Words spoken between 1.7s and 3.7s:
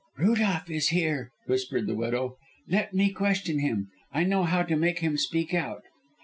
the widow. "Let me question